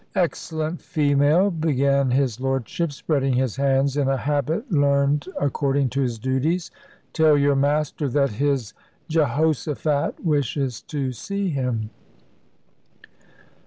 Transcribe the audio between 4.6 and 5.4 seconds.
learned